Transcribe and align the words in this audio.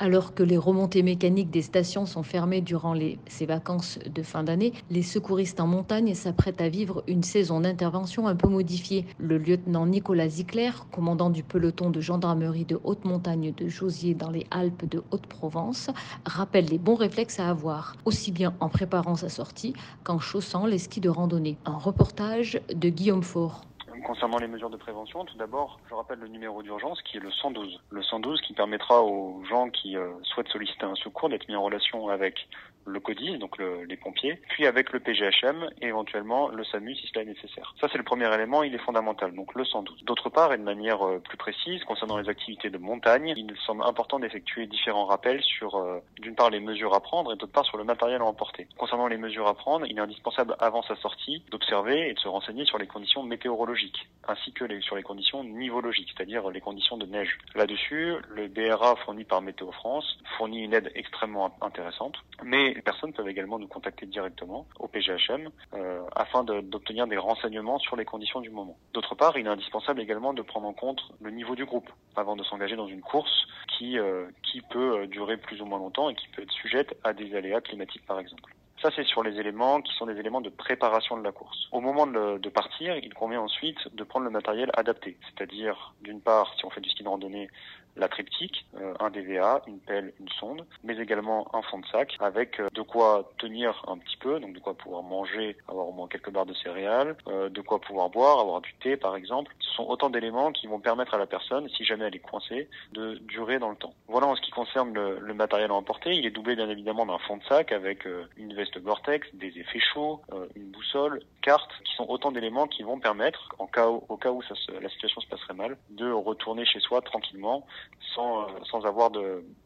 Alors 0.00 0.34
que 0.34 0.42
les 0.42 0.56
remontées 0.56 1.04
mécaniques 1.04 1.50
des 1.50 1.62
stations 1.62 2.04
sont 2.04 2.24
fermées 2.24 2.60
durant 2.60 2.96
ces 3.28 3.46
vacances 3.46 4.00
de 4.12 4.22
fin 4.24 4.42
d'année, 4.42 4.72
les 4.90 5.02
secouristes 5.02 5.60
en 5.60 5.68
montagne 5.68 6.14
s'apprêtent 6.14 6.60
à 6.60 6.68
vivre 6.68 7.04
une 7.06 7.22
saison 7.22 7.60
d'intervention 7.60 8.26
un 8.26 8.34
peu 8.34 8.48
modifiée. 8.48 9.06
Le 9.18 9.38
lieutenant 9.38 9.86
Nicolas 9.86 10.28
Zickler, 10.28 10.72
commandant 10.90 11.30
du 11.30 11.44
peloton 11.44 11.90
de 11.90 12.00
gendarmerie 12.00 12.64
de 12.64 12.80
haute 12.82 13.04
montagne 13.04 13.54
de 13.56 13.68
Josier 13.68 14.14
dans 14.14 14.30
les 14.30 14.46
Alpes 14.50 14.84
de 14.90 15.02
Haute-Provence, 15.12 15.90
rappelle 16.26 16.66
les 16.66 16.78
bons 16.78 16.96
réflexes 16.96 17.38
à 17.38 17.48
avoir, 17.48 17.94
aussi 18.04 18.32
bien 18.32 18.54
en 18.58 18.68
préparant 18.68 19.14
sa 19.14 19.28
sortie 19.28 19.74
qu'en 20.02 20.18
chaussant 20.18 20.66
les 20.66 20.78
skis 20.78 21.00
de 21.00 21.08
randonnée. 21.08 21.56
Un 21.66 21.78
reportage 21.78 22.60
de 22.74 22.88
Guillaume 22.88 23.22
Faure. 23.22 23.62
Concernant 24.04 24.36
les 24.36 24.48
mesures 24.48 24.68
de 24.68 24.76
prévention, 24.76 25.24
tout 25.24 25.38
d'abord, 25.38 25.80
je 25.88 25.94
rappelle 25.94 26.18
le 26.18 26.28
numéro 26.28 26.62
d'urgence 26.62 27.00
qui 27.02 27.16
est 27.16 27.20
le 27.20 27.30
112. 27.30 27.80
Le 27.88 28.02
112 28.02 28.42
qui 28.42 28.52
permettra 28.52 29.02
aux 29.02 29.42
gens 29.48 29.70
qui 29.70 29.96
euh, 29.96 30.10
souhaitent 30.24 30.48
solliciter 30.48 30.84
un 30.84 30.94
secours 30.94 31.30
d'être 31.30 31.48
mis 31.48 31.56
en 31.56 31.62
relation 31.62 32.08
avec 32.10 32.46
le 32.86 33.00
CODIS, 33.00 33.38
donc 33.38 33.56
le, 33.56 33.84
les 33.84 33.96
pompiers, 33.96 34.38
puis 34.50 34.66
avec 34.66 34.92
le 34.92 35.00
PGHM 35.00 35.70
et 35.80 35.86
éventuellement 35.86 36.48
le 36.48 36.64
SAMU 36.64 36.94
si 36.94 37.06
cela 37.06 37.22
est 37.22 37.28
nécessaire. 37.28 37.74
Ça, 37.80 37.88
c'est 37.90 37.96
le 37.96 38.04
premier 38.04 38.32
élément, 38.34 38.62
il 38.62 38.74
est 38.74 38.84
fondamental, 38.84 39.32
donc 39.34 39.54
le 39.54 39.64
112. 39.64 40.04
D'autre 40.04 40.28
part, 40.28 40.52
et 40.52 40.58
de 40.58 40.62
manière 40.62 41.00
euh, 41.06 41.18
plus 41.18 41.38
précise, 41.38 41.82
concernant 41.84 42.18
les 42.18 42.28
activités 42.28 42.68
de 42.68 42.76
montagne, 42.76 43.32
il 43.34 43.54
semble 43.66 43.84
important 43.84 44.18
d'effectuer 44.18 44.66
différents 44.66 45.06
rappels 45.06 45.42
sur, 45.42 45.76
euh, 45.76 46.00
d'une 46.20 46.34
part, 46.34 46.50
les 46.50 46.60
mesures 46.60 46.94
à 46.94 47.00
prendre 47.00 47.32
et 47.32 47.36
d'autre 47.36 47.52
part, 47.52 47.64
sur 47.64 47.78
le 47.78 47.84
matériel 47.84 48.20
à 48.20 48.24
emporter. 48.24 48.68
Concernant 48.76 49.06
les 49.06 49.16
mesures 49.16 49.46
à 49.46 49.54
prendre, 49.54 49.86
il 49.86 49.96
est 49.96 50.02
indispensable, 50.02 50.54
avant 50.58 50.82
sa 50.82 50.96
sortie, 50.96 51.42
d'observer 51.50 52.10
et 52.10 52.12
de 52.12 52.18
se 52.18 52.28
renseigner 52.28 52.66
sur 52.66 52.76
les 52.76 52.86
conditions 52.86 53.22
météorologiques 53.22 53.93
ainsi 54.28 54.52
que 54.52 54.80
sur 54.80 54.96
les 54.96 55.02
conditions 55.02 55.44
nivologiques, 55.44 56.12
c'est-à-dire 56.16 56.48
les 56.50 56.60
conditions 56.60 56.96
de 56.96 57.06
neige. 57.06 57.38
Là-dessus, 57.54 58.14
le 58.30 58.48
BRA 58.48 58.96
fourni 58.96 59.24
par 59.24 59.42
Météo 59.42 59.70
France 59.72 60.18
fournit 60.36 60.62
une 60.62 60.74
aide 60.74 60.90
extrêmement 60.94 61.56
intéressante, 61.60 62.16
mais 62.42 62.72
les 62.74 62.82
personnes 62.82 63.12
peuvent 63.12 63.28
également 63.28 63.58
nous 63.58 63.68
contacter 63.68 64.06
directement 64.06 64.66
au 64.78 64.88
PGHM 64.88 65.50
euh, 65.74 66.02
afin 66.14 66.44
d'obtenir 66.44 67.06
des 67.06 67.16
renseignements 67.16 67.78
sur 67.78 67.96
les 67.96 68.04
conditions 68.04 68.40
du 68.40 68.50
moment. 68.50 68.76
D'autre 68.92 69.14
part, 69.14 69.36
il 69.36 69.46
est 69.46 69.50
indispensable 69.50 70.00
également 70.00 70.32
de 70.32 70.42
prendre 70.42 70.66
en 70.66 70.72
compte 70.72 71.02
le 71.20 71.30
niveau 71.30 71.54
du 71.54 71.64
groupe 71.64 71.90
avant 72.16 72.36
de 72.36 72.44
s'engager 72.44 72.76
dans 72.76 72.86
une 72.86 73.02
course 73.02 73.46
qui, 73.76 73.98
euh, 73.98 74.26
peut 74.70 75.00
euh, 75.00 75.06
durer 75.06 75.36
plus 75.36 75.60
ou 75.60 75.66
moins 75.66 75.78
longtemps 75.78 76.08
et 76.08 76.14
qui 76.14 76.28
peut 76.28 76.42
être 76.42 76.52
sujette 76.52 76.96
à 77.02 77.12
des 77.12 77.34
aléas 77.34 77.60
climatiques 77.60 78.06
par 78.06 78.20
exemple. 78.20 78.54
Ça, 78.84 78.90
c'est 78.94 79.06
sur 79.06 79.22
les 79.22 79.40
éléments 79.40 79.80
qui 79.80 79.94
sont 79.94 80.04
des 80.04 80.18
éléments 80.20 80.42
de 80.42 80.50
préparation 80.50 81.16
de 81.16 81.24
la 81.24 81.32
course. 81.32 81.68
Au 81.72 81.80
moment 81.80 82.06
de, 82.06 82.36
de 82.36 82.48
partir, 82.50 82.98
il 82.98 83.14
convient 83.14 83.40
ensuite 83.40 83.78
de 83.94 84.04
prendre 84.04 84.26
le 84.26 84.30
matériel 84.30 84.70
adapté, 84.74 85.16
c'est-à-dire, 85.22 85.94
d'une 86.02 86.20
part, 86.20 86.52
si 86.58 86.66
on 86.66 86.70
fait 86.70 86.82
du 86.82 86.90
ski 86.90 87.02
de 87.02 87.08
randonnée, 87.08 87.48
la 87.96 88.08
triptyque, 88.08 88.66
euh, 88.80 88.94
un 89.00 89.10
DVA, 89.10 89.62
une 89.66 89.78
pelle, 89.78 90.12
une 90.20 90.28
sonde, 90.40 90.66
mais 90.82 90.96
également 90.98 91.54
un 91.54 91.62
fond 91.62 91.78
de 91.78 91.86
sac 91.86 92.16
avec 92.20 92.60
euh, 92.60 92.68
de 92.72 92.82
quoi 92.82 93.30
tenir 93.38 93.84
un 93.86 93.98
petit 93.98 94.16
peu, 94.16 94.40
donc 94.40 94.52
de 94.52 94.58
quoi 94.58 94.74
pouvoir 94.74 95.02
manger, 95.02 95.56
avoir 95.68 95.88
au 95.88 95.92
moins 95.92 96.08
quelques 96.08 96.30
barres 96.30 96.46
de 96.46 96.54
céréales, 96.54 97.16
euh, 97.28 97.48
de 97.48 97.60
quoi 97.60 97.80
pouvoir 97.80 98.10
boire, 98.10 98.40
avoir 98.40 98.60
du 98.60 98.74
thé 98.82 98.96
par 98.96 99.16
exemple. 99.16 99.54
Ce 99.60 99.70
sont 99.74 99.84
autant 99.84 100.10
d'éléments 100.10 100.52
qui 100.52 100.66
vont 100.66 100.80
permettre 100.80 101.14
à 101.14 101.18
la 101.18 101.26
personne, 101.26 101.68
si 101.68 101.84
jamais 101.84 102.06
elle 102.06 102.16
est 102.16 102.20
coincée, 102.20 102.68
de 102.92 103.14
durer 103.18 103.58
dans 103.58 103.70
le 103.70 103.76
temps. 103.76 103.94
Voilà 104.08 104.26
en 104.26 104.34
ce 104.34 104.40
qui 104.40 104.50
concerne 104.50 104.92
le, 104.92 105.18
le 105.20 105.34
matériel 105.34 105.70
à 105.70 105.74
emporter. 105.74 106.14
Il 106.14 106.26
est 106.26 106.30
doublé 106.30 106.56
bien 106.56 106.68
évidemment 106.68 107.06
d'un 107.06 107.18
fond 107.18 107.36
de 107.36 107.44
sac 107.44 107.72
avec 107.72 108.06
une 108.36 108.54
veste 108.54 108.78
Gore-Tex, 108.78 109.28
des 109.34 109.58
effets 109.58 109.80
chauds, 109.80 110.20
une 110.56 110.70
boussole, 110.70 111.20
carte, 111.42 111.70
qui 111.84 111.94
sont 111.94 112.06
autant 112.08 112.32
d'éléments 112.32 112.66
qui 112.66 112.82
vont 112.82 112.98
permettre, 112.98 113.54
en 113.58 113.66
cas 113.66 113.86
au 113.86 114.16
cas 114.16 114.30
où 114.30 114.42
ça 114.42 114.54
se, 114.54 114.72
la 114.72 114.88
situation 114.88 115.20
se 115.20 115.28
passerait 115.28 115.54
mal, 115.54 115.76
de 115.90 116.10
retourner 116.10 116.64
chez 116.64 116.80
soi 116.80 117.00
tranquillement 117.02 117.66
sans, 118.14 118.42
euh, 118.42 118.46
sans 118.70 118.84
avoir 118.86 119.10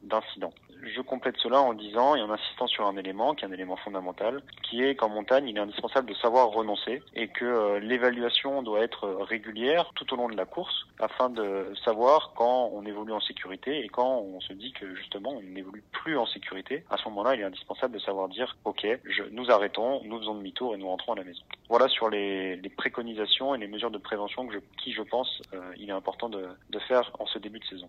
d'incident. 0.03 0.53
Je 0.83 1.01
complète 1.01 1.37
cela 1.39 1.61
en 1.61 1.75
disant 1.75 2.15
et 2.15 2.23
en 2.23 2.31
insistant 2.31 2.69
sur 2.69 2.87
un 2.87 2.97
élément 2.97 3.35
qui 3.35 3.45
est 3.45 3.49
un 3.49 3.53
élément 3.53 3.77
fondamental, 3.77 4.43
qui 4.63 4.83
est 4.83 4.95
qu'en 4.95 5.09
montagne, 5.09 5.49
il 5.49 5.57
est 5.57 5.61
indispensable 5.61 6.09
de 6.09 6.15
savoir 6.15 6.49
renoncer 6.51 7.03
et 7.15 7.29
que 7.29 7.45
euh, 7.45 7.81
l'évaluation 7.81 8.63
doit 8.63 8.81
être 8.81 9.09
régulière 9.09 9.91
tout 9.97 10.13
au 10.15 10.17
long 10.17 10.29
de 10.29 10.37
la 10.37 10.47
course 10.47 10.87
afin 11.01 11.31
de 11.31 11.73
savoir 11.85 12.33
quand 12.37 12.71
on 12.73 12.85
évolue 12.87 13.13
en 13.13 13.21
sécurité 13.21 13.85
et 13.85 13.89
quand 13.89 14.19
on 14.19 14.41
se 14.41 14.53
dit 14.53 14.73
que 14.73 14.95
justement 14.95 15.31
on 15.31 15.43
n'évolue 15.43 15.83
plus 15.91 16.17
en 16.17 16.27
sécurité. 16.27 16.85
À 16.91 16.97
ce 16.97 17.09
moment-là, 17.09 17.35
il 17.35 17.41
est 17.41 17.45
indispensable 17.45 17.95
de 17.95 18.01
savoir 18.01 18.29
dire 18.29 18.57
ok, 18.65 18.87
je, 19.05 19.25
nous 19.33 19.51
arrêtons, 19.51 20.03
nous 20.05 20.19
faisons 20.21 20.37
demi-tour 20.37 20.75
et 20.75 20.79
nous 20.79 20.89
rentrons 20.89 21.13
à 21.15 21.17
la 21.17 21.25
maison. 21.25 21.43
Voilà 21.69 21.89
sur 21.89 22.09
les, 22.09 22.57
les 22.57 22.71
préconisations 22.71 23.55
et 23.55 23.59
les 23.59 23.69
mesures 23.69 23.91
de 23.91 23.99
prévention 23.99 24.47
que 24.47 24.55
je, 24.55 24.59
qui, 24.83 24.93
je 24.93 25.03
pense, 25.03 25.43
euh, 25.55 25.73
il 25.77 25.89
est 25.89 25.93
important 25.93 26.29
de, 26.29 26.47
de 26.71 26.79
faire 26.81 27.11
en 27.19 27.27
ce 27.27 27.39
début 27.39 27.59
de 27.59 27.65
saison. 27.65 27.89